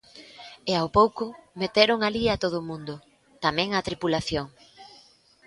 E 0.71 0.73
ao 0.77 0.87
pouco 0.97 1.25
meteron 1.61 1.99
alí 2.01 2.23
a 2.29 2.39
todo 2.43 2.55
o 2.59 2.65
mundo, 2.69 2.93
tamén 3.45 3.69
á 3.77 3.79
tripulación. 3.87 4.45